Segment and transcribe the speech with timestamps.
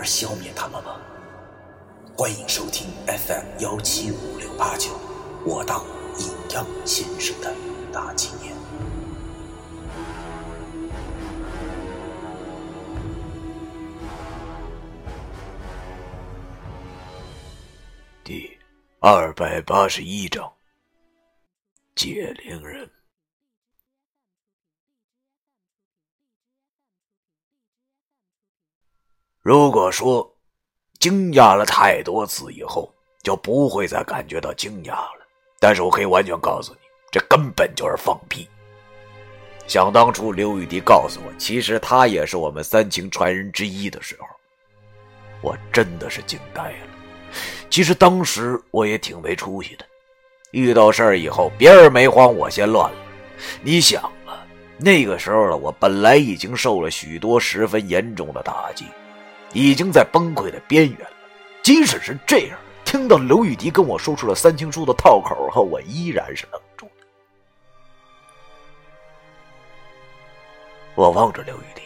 [0.00, 0.98] 而消灭他们吗？
[2.16, 4.98] 欢迎收听 FM 幺七五六八九，
[5.44, 5.84] 我当
[6.18, 7.54] 阴阳先生的
[7.92, 8.56] 大纪念。
[18.24, 18.56] 第
[19.00, 20.50] 二百八十一章，
[21.94, 22.90] 解铃人。
[29.50, 30.32] 如果说
[31.00, 32.88] 惊讶了太多次以后，
[33.24, 35.26] 就不会再感觉到惊讶了。
[35.58, 36.78] 但是我可以完全告诉你，
[37.10, 38.48] 这根本就是放屁。
[39.66, 44.26] 想当初刘玉迪告诉我，其实他也是我们三清传人之一的时候，
[45.40, 46.86] 我真的是惊呆了。
[47.68, 49.84] 其实当时我也挺没出息的，
[50.52, 52.96] 遇到事儿以后，别人没慌，我先乱了。
[53.62, 54.46] 你想啊，
[54.78, 58.84] 那个时候了，我本来已经受了许多十分严重的打击。
[59.52, 61.16] 已经在崩溃的边缘了。
[61.62, 66.92] 即使是这样，听到刘雨迪跟我说出了三清书的套口后，我依然是愣住了。
[70.94, 71.82] 我望着刘雨迪，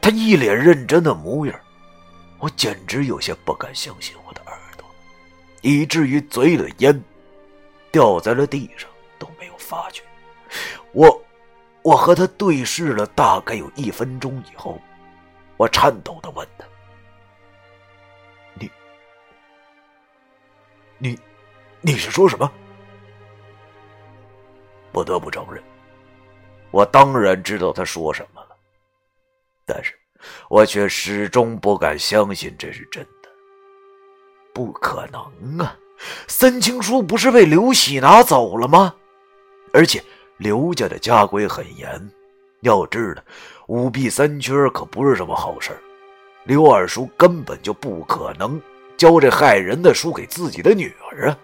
[0.00, 1.58] 他一脸认真的模样，
[2.38, 4.84] 我简直有些不敢相信我的耳朵，
[5.60, 7.02] 以至于嘴里的烟
[7.90, 10.02] 掉在了地上都没有发觉。
[10.92, 11.22] 我，
[11.82, 14.80] 我和他对视了大概有一分钟以后。
[15.56, 16.64] 我颤抖的问他
[18.54, 18.70] ：“你，
[20.98, 21.18] 你，
[21.80, 22.50] 你是说什么？”
[24.92, 25.62] 不得不承认，
[26.70, 28.56] 我当然知道他说什么了，
[29.64, 29.98] 但是
[30.50, 33.10] 我却始终不敢相信这是真的。
[34.52, 35.78] 不可能啊！
[36.28, 38.94] 三清书不是被刘喜拿走了吗？
[39.72, 40.04] 而且
[40.36, 42.12] 刘家的家规很严，
[42.62, 43.22] 要知道。
[43.68, 45.70] 五弊三缺可不是什么好事
[46.44, 48.60] 刘二叔根本就不可能
[48.96, 51.38] 交这害人的书给自己的女儿啊！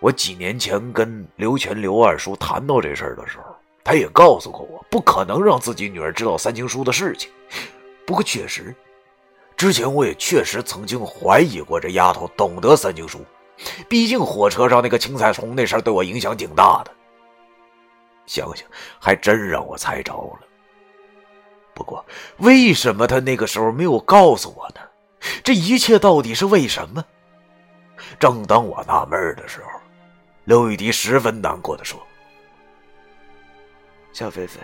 [0.00, 7.30] 我几年前跟刘全、刘二叔谈到这事儿的时候，他也告诉过我，不可能让自己女儿知道三清书的事情。
[8.06, 8.74] 不过确实，
[9.56, 13.20] 之前我也确实曾经怀疑过这丫头懂得三清书，
[13.88, 16.90] 毕竟火车上那个青菜虫那事儿对我影响挺大的。
[18.26, 18.66] 想想，
[19.00, 20.46] 还真让我猜着了。
[21.74, 22.04] 不过，
[22.38, 24.80] 为什么他那个时候没有告诉我呢？
[25.42, 27.04] 这一切到底是为什么？
[28.18, 29.70] 正当我纳闷的时候，
[30.44, 32.00] 刘玉迪十分难过的说
[34.12, 34.60] ：“小菲菲，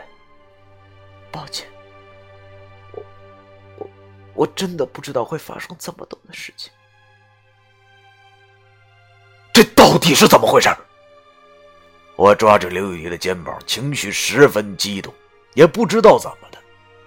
[1.30, 1.66] 抱歉，
[2.92, 3.02] 我
[3.78, 3.90] 我
[4.34, 6.72] 我真的不知道会发生这么多的事情。
[9.52, 10.68] 这到底是怎么回事？”
[12.18, 15.14] 我抓着刘玉迪的肩膀，情绪十分激动，
[15.54, 16.58] 也不知道怎么的。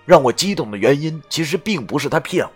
[0.06, 2.52] 让我激动的原因，其实并不是他骗我，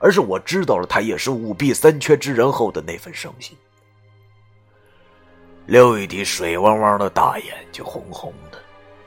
[0.00, 3.56] 而是我知道了他也是五弊三缺之人后的那份伤心。
[5.66, 8.58] 刘玉迪水汪汪的大眼睛红红的，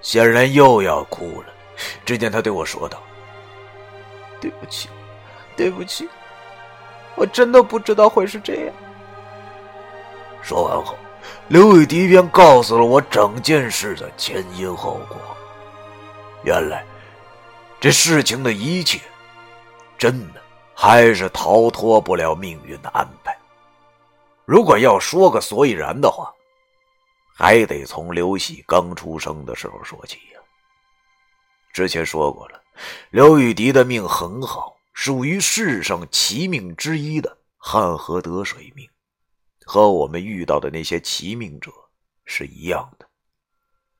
[0.01, 1.47] 显然又要哭了。
[2.05, 3.03] 只见他对我说道
[4.39, 4.87] ：“对不起，
[5.57, 6.07] 对不起，
[7.15, 8.73] 我真的不知道会是这样。”
[10.41, 10.97] 说完后，
[11.47, 15.17] 刘雨迪便告诉了我整件事的前因后果。
[16.43, 16.85] 原来。
[17.77, 18.99] 这事情的一切，
[19.95, 20.41] 真的
[20.73, 23.37] 还是逃脱不了命运的安排。
[24.43, 26.33] 如果要说个所以然的话，
[27.35, 30.39] 还得从刘喜刚出生的时候说起呀。
[31.73, 32.59] 之前说过了，
[33.11, 38.89] 刘雨迪的命很好，属于世上奇命之一的汉河得水命，
[39.65, 41.71] 和我们遇到的那些奇命者
[42.23, 43.05] 是一样的，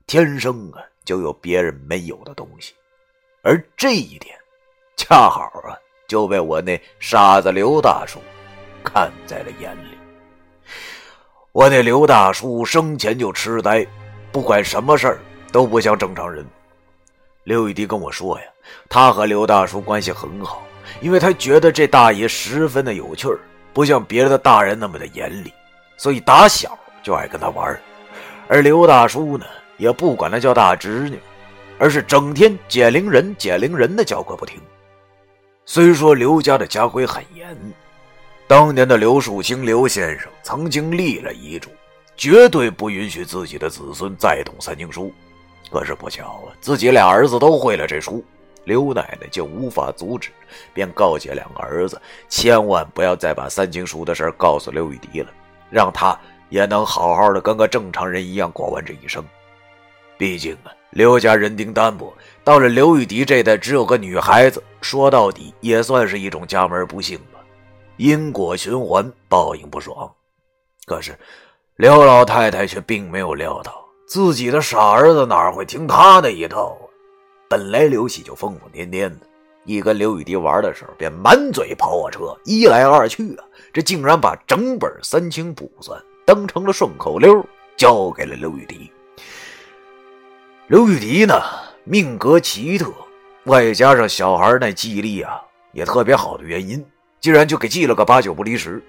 [0.06, 2.74] 天生啊就有别人没有的东西。
[3.42, 4.38] 而这一点，
[4.96, 5.76] 恰好啊，
[6.08, 8.20] 就被我那傻子刘大叔
[8.84, 9.98] 看在了眼里。
[11.52, 13.86] 我那刘大叔生前就痴呆，
[14.32, 15.20] 不管什么事儿
[15.52, 16.46] 都不像正常人。
[17.44, 18.46] 刘玉迪跟我说呀，
[18.90, 20.64] 他和刘大叔关系很好，
[21.02, 23.40] 因为他觉得这大爷十分的有趣儿，
[23.76, 25.54] 不像别的大人那么的严厉，
[25.98, 27.80] 所以打小就爱跟他玩
[28.48, 29.46] 而刘大叔呢，
[29.78, 31.20] 也不管他叫大侄女。
[31.78, 34.62] 而是整天解铃人解铃人的叫个不停。
[35.66, 37.54] 虽说刘家的家规很严，
[38.48, 41.70] 当年的刘树清刘先生曾经立了遗嘱，
[42.16, 45.14] 绝对不允许自己的子孙再懂三经书。
[45.70, 48.24] 可是不巧啊，自己俩儿子都会了这书，
[48.66, 50.30] 刘奶奶就无法阻止，
[50.74, 55.30] 便告诫两个儿子，千万不要再把三经书的事告诉刘雨迪了，
[55.70, 56.20] 让他
[56.50, 59.24] 也能好好的跟个正常人一样过完这一生。
[60.18, 62.14] 毕竟啊，刘家人丁单薄，
[62.44, 67.40] 到了刘雨迪这代，只有个女孩子，说到底也算是一种家门不幸吧。
[67.98, 70.10] 因果循环，报应不爽。
[70.86, 71.18] 可是
[71.76, 76.85] 刘老太太却并没有料到，自己的傻儿子哪会听她的一套啊！
[77.56, 79.26] 本来刘喜就疯疯癫癫的，
[79.64, 87.42] 一跟刘雨迪玩的时候，便满嘴跑火车，一来二去啊，这竟然把整本三清卜算当成了顺口溜，
[87.78, 88.92] 交给了刘雨迪。
[90.68, 91.34] 刘雨迪呢，
[91.86, 92.92] 命格奇特，
[93.46, 95.40] 外加上小孩那记忆力啊
[95.72, 96.86] 也特别好的原因，
[97.22, 98.84] 竟然就给记了个八九不离十。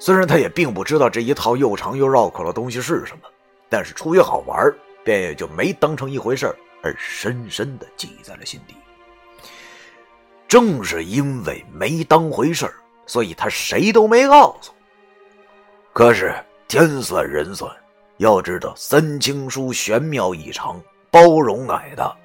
[0.00, 3.28] 虽然他也并不知道这一套又长又绕口的东西是什么，
[3.68, 8.74] 但是出于好玩，便也就没当成一回事而深深的记在了心底。
[10.48, 12.74] 正是因为没当回事儿
[13.06, 14.72] 所以他谁都没告诉。
[15.92, 16.34] 可是
[16.68, 17.70] 天算人算，
[18.18, 20.80] 要知道三清书玄妙异常。
[21.10, 22.16] 包容乃大，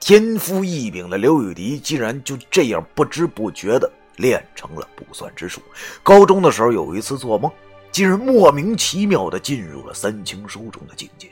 [0.00, 5.60] 天赋异禀的刘雨迪竟然就这样不知不觉的练成了卜算之术。
[6.02, 7.52] 高中的时候有一次做梦，
[7.92, 11.30] 竟然莫名其妙的进入了三清书中的境界。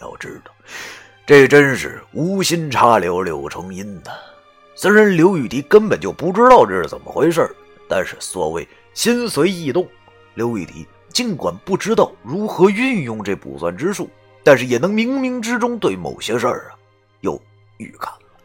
[0.00, 0.50] 要知道，
[1.26, 4.12] 这真是无心插柳柳成荫呐。
[4.76, 7.50] 虽然刘雨迪根本就不知道这是怎么回事
[7.88, 9.88] 但是所谓心随意动，
[10.34, 14.08] 刘雨迪尽管不知道如何运用这卜算之术。
[14.44, 16.78] 但是也能冥冥之中对某些事儿啊
[17.22, 17.40] 有
[17.78, 18.40] 预感了，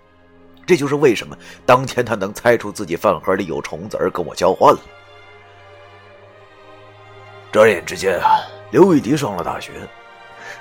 [0.66, 4.80] 这就是为什么当天他能猜出自己饭盒里有虫子而跟我交换了。
[7.52, 8.42] 转眼之间啊，
[8.72, 9.74] 刘玉迪上了大学，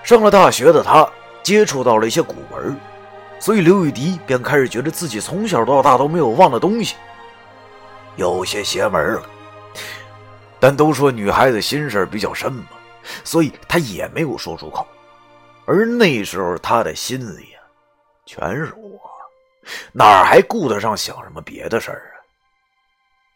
[0.03, 1.09] 上了大学的他
[1.43, 2.77] 接触到了一些古文，
[3.39, 6.97] 所以刘雨迪便开始觉得自己从小到大都没有忘的东西，
[8.17, 9.23] 有些邪门了。
[10.59, 12.67] 但都说女孩子心事比较深嘛，
[13.25, 14.87] 所以他也没有说出口。
[15.65, 17.65] 而那时候，他的心里啊，
[18.27, 19.01] 全是我，
[19.93, 22.21] 哪还顾得上想什么别的事儿啊？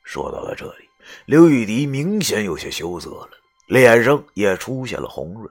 [0.02, 0.88] 说到了这里，
[1.24, 3.30] 刘雨迪明显有些羞涩了，
[3.68, 5.50] 脸上也出现了红润。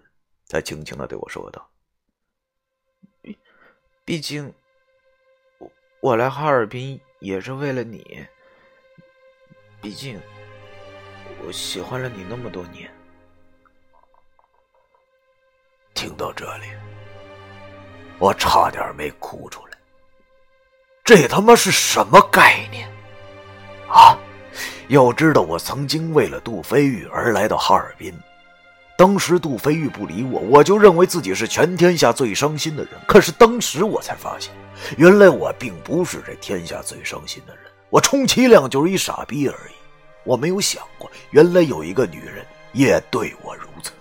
[0.49, 1.67] 他轻轻的对我说道
[4.05, 4.53] ：“毕竟，
[5.59, 5.71] 我
[6.01, 8.25] 我来哈尔滨也是为了你。
[9.81, 10.21] 毕竟，
[11.45, 12.91] 我喜欢了你那么多年。”
[15.95, 16.65] 听到这里，
[18.19, 19.77] 我差点没哭出来。
[21.05, 22.89] 这他妈是什么概念
[23.87, 24.19] 啊？
[24.89, 28.13] 要知道，我曾经为了杜飞玉而来到哈尔滨，
[29.03, 32.93] 当时杜飞玉不理我，我就认为自己是全天下最伤心的人。
[33.05, 34.53] 可是当时我才发现，
[34.97, 39.73] 原来我并不是这天下最伤心的人，我充其量就是一傻逼而已。
[40.23, 43.91] 我没有想过，原来有一个女人也对我如此。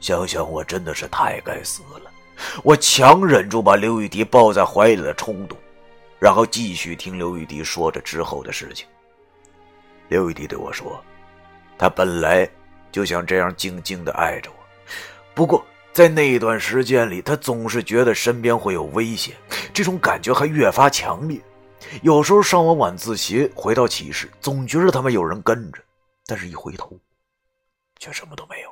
[0.00, 2.10] 想想我真的是太该死了，
[2.62, 5.58] 我强忍住把刘玉迪抱在怀里的冲动，
[6.18, 8.86] 然后继续听刘玉迪说着之后的事情。
[10.08, 10.98] 刘玉迪对我说
[11.78, 12.48] ：“他本来
[12.90, 14.56] 就想这样静静的爱着我，
[15.34, 19.34] 不过在那一段时间里，他总是觉得身边会有危险，
[19.72, 21.40] 这种感觉还越发强烈。
[22.02, 25.80] 有时候上完晚自习回到寝室，总觉得他们有人跟着，
[26.26, 26.98] 但是一回头，
[27.98, 28.70] 却什么都没有。”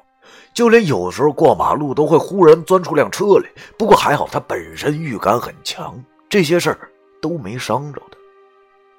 [0.54, 6.88] 就连有时候过马路都会忽然钻出辆车来，不过还好他本身预感很强，这些事儿
[7.20, 8.16] 都没伤着他。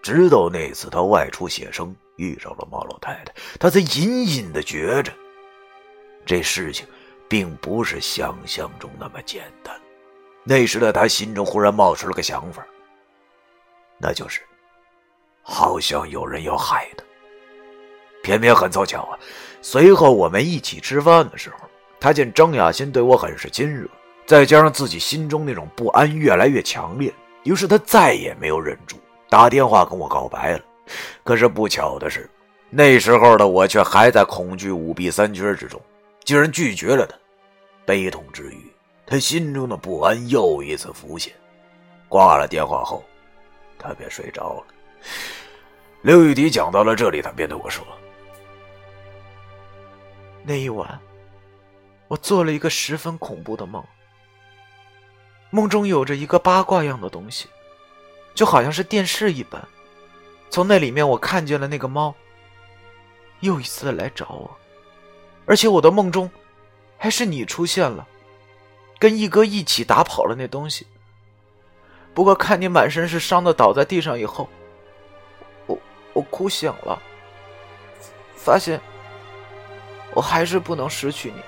[0.02, 5.12] 直到那次他外出写生遇上了毛老太太，他才隐隐的觉着
[6.26, 6.86] 这事情
[7.28, 9.76] 并不是想象中那么简单。
[10.44, 12.66] 那时的他心中忽然冒出了个想法，
[13.98, 14.42] 那就是
[15.42, 17.04] 好像有人要害他。
[18.22, 19.20] 偏偏很凑巧啊。
[19.62, 21.68] 随后我们一起吃饭的时候，
[22.00, 23.88] 他见张雅欣对我很是亲热，
[24.28, 27.12] 再加上自己心中那种不安越来越强烈，
[27.44, 28.98] 于是他再也没有忍住，
[29.30, 30.64] 打电话跟我告白了。
[31.24, 32.30] 可是不巧的是，
[32.70, 35.82] 那时候的我却还在恐惧五弊三缺之中，
[36.24, 37.16] 竟然拒绝了他。
[37.86, 38.74] 悲痛之余，
[39.06, 41.34] 他心中的不安又一次浮现。
[42.10, 43.04] 挂了电话后，
[43.78, 44.64] 他便睡着了。
[46.02, 47.86] 刘玉迪讲到了这里，他便对我说。
[50.44, 51.00] 那一晚，
[52.08, 53.84] 我做了一个十分恐怖的梦。
[55.50, 57.48] 梦中有着一个八卦样的东西，
[58.34, 59.60] 就好像是电视一般。
[60.56, 62.16] 从那里面，我看见了那个猫，
[63.42, 64.50] 又一次来找我，
[65.46, 66.32] 而且我的梦中，
[66.98, 68.08] 还是你出现了，
[68.98, 70.88] 跟一哥一起打跑了那东西。
[72.14, 74.48] 不过看你满身是伤的倒在地上以后，
[75.66, 75.78] 我
[76.14, 77.02] 我哭醒了，
[78.38, 78.80] 发现
[80.14, 81.42] 我还是不能失去你，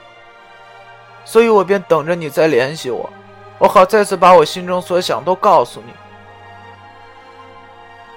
[1.23, 3.09] 所以我便等着你再联系我，
[3.57, 5.93] 我好再次把我心中所想都告诉你。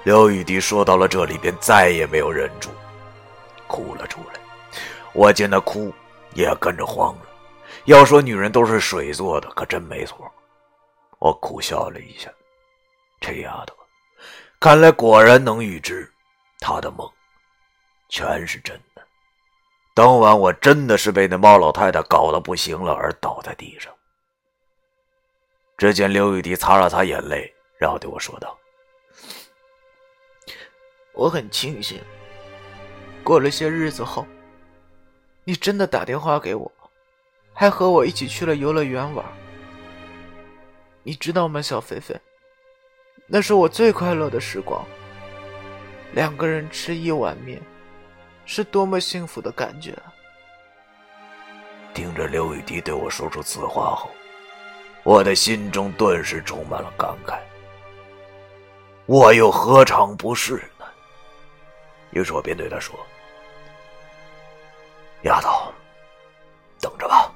[0.03, 2.69] 刘雨迪说到了这里，便再也没有忍住，
[3.67, 4.39] 哭了出来。
[5.13, 5.93] 我见他哭，
[6.33, 7.21] 也跟着慌了。
[7.85, 10.31] 要说女人都是水做的，可真没错。
[11.19, 12.31] 我苦笑了一下，
[13.19, 13.75] 这丫头，
[14.59, 16.11] 看来果然能预知，
[16.59, 17.07] 她的梦
[18.09, 19.03] 全是真的。
[19.93, 23.93] 当晚我真的是被那猫老太太搞得不行了，而倒在地上。
[25.77, 28.57] 只见刘雨迪擦了擦眼泪，然后对我说道。
[31.13, 31.99] 我很庆幸，
[33.23, 34.25] 过了些日子后，
[35.43, 36.71] 你真的打电话给我，
[37.53, 39.25] 还和我一起去了游乐园玩。
[41.03, 42.15] 你知道吗，小菲菲？
[43.27, 44.83] 那是我最快乐的时光。
[46.13, 47.61] 两个人吃一碗面，
[48.45, 50.13] 是多么幸福的感觉啊。
[51.93, 54.09] 听着刘雨迪对我说出此话后，
[55.03, 57.37] 我的心中顿时充满了感慨。
[59.05, 60.61] 我又何尝不是？
[62.11, 62.97] 于是我便对他说
[65.23, 65.71] ：“丫头，
[66.79, 67.31] 等着吧，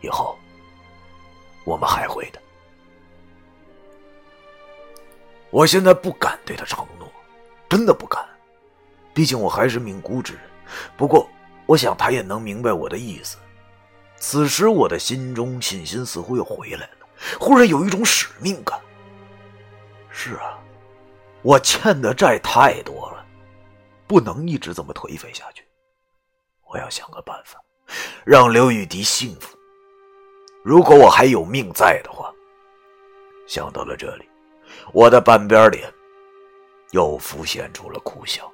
[0.00, 0.38] 以后
[1.64, 2.40] 我们还会的。”
[5.50, 7.10] 我现在不敢对他承诺，
[7.68, 8.24] 真的不敢，
[9.12, 10.42] 毕竟我还是命孤之人。
[10.96, 11.28] 不过，
[11.66, 13.36] 我想他也能明白我的意思。
[14.16, 17.08] 此时，我的心中信心似乎又回来了，
[17.40, 18.80] 忽然有一种使命感。
[20.10, 20.59] 是啊。
[21.42, 23.26] 我欠的债太多了，
[24.06, 25.64] 不能一直这么颓废下去。
[26.64, 27.58] 我要想个办法，
[28.24, 29.56] 让刘雨迪幸福。
[30.62, 32.30] 如果我还有命在的话，
[33.46, 34.28] 想到了这里，
[34.92, 35.90] 我的半边脸
[36.90, 38.52] 又浮现出了苦笑。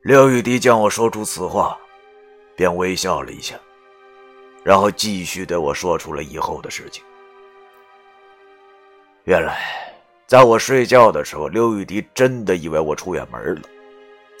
[0.00, 1.78] 刘雨迪见我说出此话，
[2.56, 3.54] 便微笑了一下，
[4.64, 7.04] 然后继续对我说出了以后的事情。
[9.24, 9.81] 原来。
[10.32, 13.60] 在我睡觉的时候，刘玉迪真的以为我出远门了。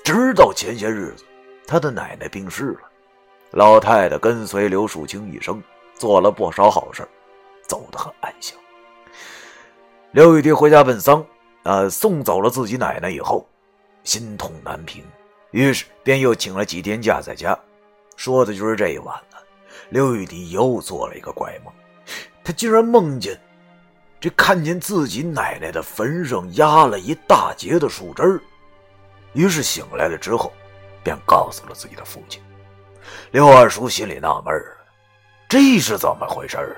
[0.02, 1.22] 直到前些日子，
[1.66, 2.80] 他的奶奶病逝了，
[3.50, 5.62] 老太太跟随刘树清一生，
[5.94, 7.06] 做了不少好事，
[7.68, 8.58] 走得很安详。
[10.12, 11.22] 刘玉迪回家奔丧，
[11.64, 13.46] 呃，送走了自己奶奶以后，
[14.02, 15.04] 心痛难平，
[15.50, 17.54] 于是便又请了几天假在家。
[18.16, 19.36] 说的就是这一晚呢，
[19.90, 21.70] 刘玉迪又做了一个怪梦，
[22.42, 23.38] 他竟然梦见。
[24.22, 28.40] 这看见自己奶奶的坟上压了一大截的树枝儿，
[29.32, 30.52] 于是醒来了之后，
[31.02, 32.40] 便告诉了自己的父亲。
[33.32, 34.76] 刘二叔心里纳闷儿，
[35.48, 36.70] 这是怎么回事啊？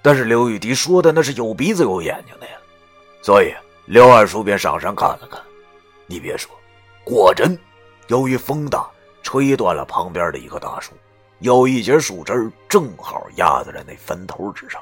[0.00, 2.52] 但是刘玉迪说的那是有鼻子有眼睛的呀，
[3.20, 3.52] 所以
[3.84, 5.38] 刘二叔便上山看了看。
[6.06, 6.50] 你别说，
[7.04, 7.58] 果真，
[8.06, 8.88] 由于风大，
[9.22, 10.94] 吹断了旁边的一棵大树，
[11.40, 14.80] 有一截树枝正好压在了那坟头之上。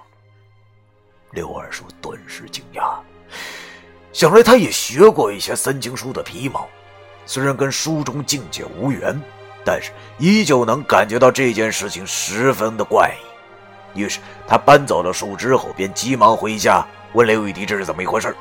[1.33, 2.99] 刘二叔顿时惊讶，
[4.13, 6.67] 想来他也学过一些三经书的皮毛，
[7.27, 9.21] 虽然跟书中境界无缘，
[9.65, 13.15] 但是依旧能感觉到这件事情十分的怪
[13.95, 14.01] 异。
[14.01, 18.35] 于是他搬走了树枝后，便急忙回家问刘雨迪这是怎么一回事。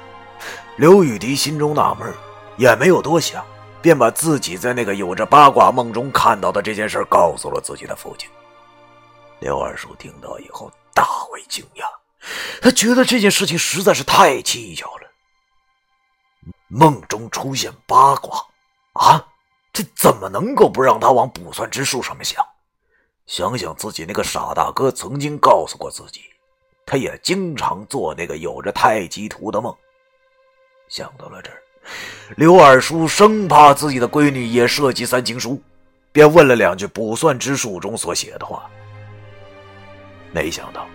[0.77, 2.13] 刘雨迪心中纳闷，
[2.55, 3.43] 也没有多想，
[3.81, 8.29] 便把自己在那个有着八卦梦中看到的这件事告诉了自己的父亲。
[9.39, 11.03] 刘二叔听到以后大
[11.33, 11.96] 为惊讶。
[12.61, 15.07] 他觉得这件事情实在是太蹊跷了。
[16.67, 18.43] 梦中出现八卦，
[18.93, 19.25] 啊，
[19.71, 22.45] 这怎么能够不让他往卜算之术上面想？
[23.25, 26.21] 想想自己那个傻大哥曾经告诉过自己，
[26.85, 29.75] 他也经常做那个有着太极图的梦。
[30.89, 31.61] 想到了这儿，
[32.35, 35.61] 刘二叔生怕自己的闺女也涉及三经书，
[36.11, 38.69] 便问了两句卜算之术中所写的话。
[40.31, 40.87] 没想到。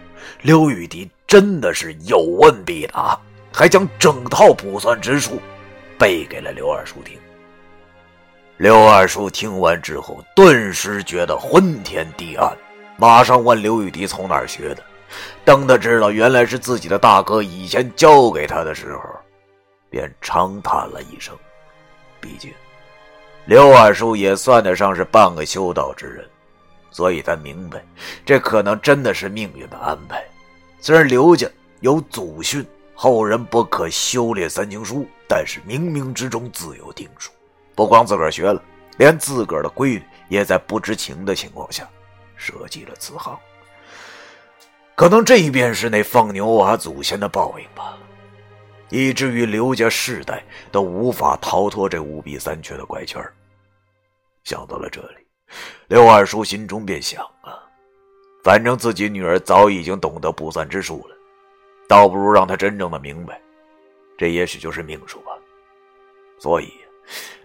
[0.42, 3.18] 刘雨迪真的是有问必答，
[3.50, 5.40] 还将整套卜算之术
[5.98, 7.18] 背给了刘二叔听。
[8.58, 12.54] 刘二叔听完之后，顿时觉得昏天地暗，
[12.98, 14.82] 马上问刘雨迪从哪儿学的。
[15.42, 19.02] 当他知道原来是自己的大哥以前教给他的时候，
[19.88, 21.34] 便长叹了一声。
[22.20, 22.52] 毕竟，
[23.46, 26.28] 刘二叔也算得上是半个修道之人，
[26.90, 27.82] 所以他明白，
[28.22, 30.22] 这可能真的是命运的安排。
[30.84, 31.48] 虽然刘家
[31.78, 37.30] 有祖训，后人不可修炼三经书，但是冥冥之中自有定数。
[37.72, 38.60] 不光自个儿学了，
[38.98, 41.88] 连自个儿的闺女也在不知情的情况下
[42.34, 43.38] 设计了此行。
[44.96, 47.96] 可能这便是那放牛娃祖先的报应吧，
[48.88, 53.24] 以至于刘家世代都无法逃脱这五弊三缺的怪圈
[54.42, 55.26] 想到了这里，
[55.86, 57.61] 刘二叔心中便想啊，
[58.42, 61.16] 反正自己女儿早已经懂得卜算之术了，
[61.86, 63.40] 倒不如让她真正的明白，
[64.18, 65.30] 这也许就是命数吧。
[66.40, 66.72] 所以，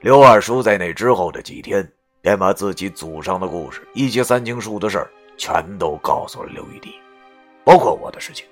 [0.01, 1.87] 刘二叔在那之后的几天，
[2.19, 6.95] 便把自己祖上的故事以及三清书的事儿全都告诉了刘玉帝，
[7.63, 8.45] 包括我的事情，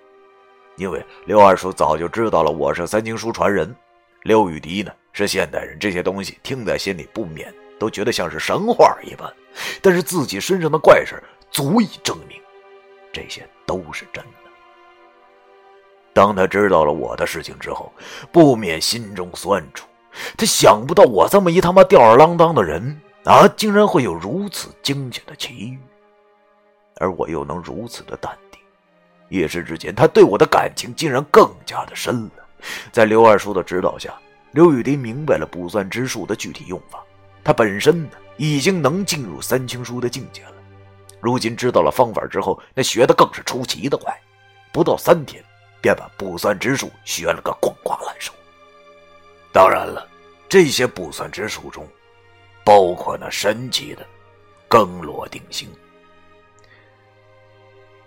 [0.76, 3.76] 因为刘二叔早就知道了我是三清书传人，
[4.22, 7.52] 刘玉迪呢是现代人，这些东西听在心里不免。
[7.78, 9.30] 都觉得像是神话一般，
[9.82, 11.22] 但是自己身上的怪事
[11.56, 12.38] 足以证明，
[13.14, 14.50] 这些都是真的。
[16.12, 17.94] 当他知道了我的事情之后，
[18.30, 19.88] 不免心中酸楚。
[20.38, 25.80] 他想不到我这么一他妈吊儿郎当的人啊，竟然会有如此惊险的奇遇，
[26.98, 28.60] 而我又能如此的淡定。
[29.30, 32.46] 一时之间，他对我的感情竟然更加的深了。
[32.92, 34.14] 在刘二叔的指导下，
[34.52, 37.02] 刘雨迪明白了卜算之术的具体用法。
[37.46, 40.55] 他本身呢，已经能进入三清书的境界了。
[41.26, 44.16] 如今知道了方法之后，那学的更是出奇的快，
[44.72, 45.44] 不到三天，
[45.82, 48.32] 便把卜算之术学了个滚瓜烂熟。
[49.52, 50.08] 当然了，
[50.48, 51.88] 这些卜算之术中，
[52.64, 54.06] 包括那神奇的
[54.68, 55.68] 更罗定星。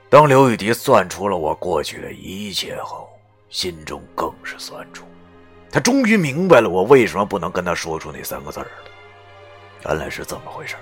[0.09, 3.11] 当刘玉迪算出了我过去的一切后，
[3.51, 5.05] 心中更是酸楚。
[5.73, 8.69] 他终于明白了我为什么不能跟他说出那三个字了。
[9.87, 10.77] 原来是这么回事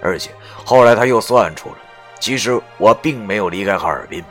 [0.00, 0.30] 而且
[0.64, 1.78] 后来他又算出了，
[2.20, 4.24] 其实我并没有离开哈尔滨，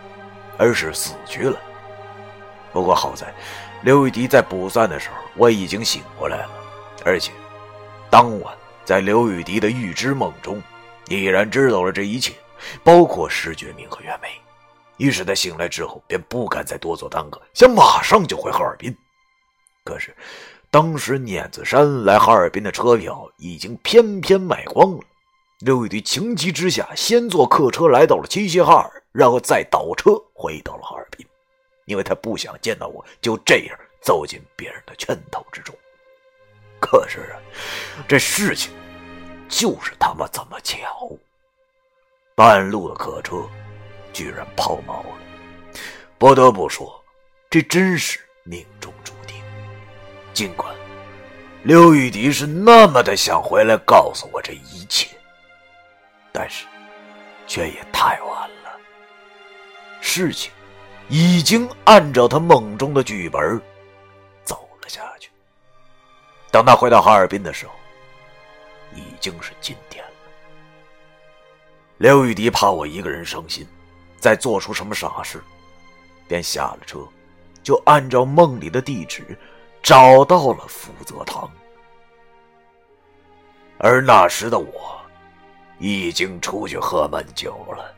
[0.57, 1.60] 而是死去了。
[2.72, 3.33] 不过好在，
[3.83, 6.50] 刘雨迪在卜算的时候，我已经醒过来了，
[7.03, 7.31] 而且
[8.09, 10.61] 当晚在刘雨迪的预知梦中，
[11.07, 12.33] 已然知道了这一切，
[12.83, 14.29] 包括石觉明和袁梅。
[14.98, 18.96] 于是他醒来之后，便不敢再多做耽搁，想马上就回哈尔滨。
[19.83, 20.16] 可是。
[20.72, 25.00] 当时碾子山来哈尔滨的车票已经偏偏卖光了，
[25.59, 31.25] 刘玉迪情急之下，先坐客车来到了齐齐哈尔，然后再倒车回到了哈尔滨，
[31.85, 35.74] 因为他不想见到我就这样走进别人的圈套之中。
[36.79, 37.39] 可是啊，
[38.05, 38.74] 这事情
[39.48, 41.09] 就是他妈这么巧，
[42.35, 43.37] 半路的客车
[44.11, 45.15] 居然抛锚了。
[46.18, 47.01] 不得不说，
[47.50, 49.37] 这真是命中注定。
[50.33, 50.75] 尽管
[51.63, 55.15] 刘玉迪是那么的想回来告诉我这一切，
[56.35, 56.65] 但是
[57.48, 58.77] 却也太晚了。
[60.01, 60.51] 事情
[61.07, 63.41] 已经按照他梦中的剧本
[64.43, 65.31] 走了下去。
[66.51, 67.71] 等他回到哈尔滨的时候，
[68.93, 70.11] 已经是今天了。
[71.98, 73.65] 刘玉迪怕我一个人伤心，
[74.19, 75.41] 再做出什么傻事，
[76.27, 77.00] 便下了车，
[77.63, 79.24] 就按照梦里的地址。
[79.81, 81.48] 找到了福泽堂，
[83.77, 85.00] 而那时的我
[85.77, 87.94] 已经出去喝闷酒了，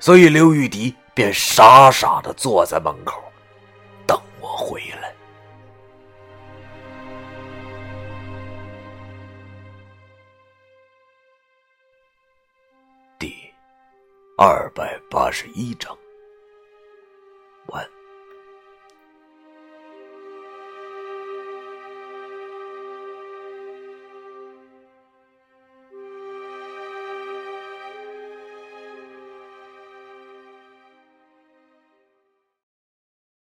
[0.00, 3.22] 所以刘玉迪便傻傻的坐在门口
[4.06, 5.14] 等我回来。
[13.18, 13.34] 第
[14.36, 15.96] 二百八十一章。